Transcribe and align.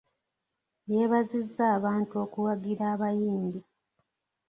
Yeebazizza 0.91 1.63
abantu 1.77 2.13
okuwagira 2.25 2.83
abayimbi. 2.93 3.59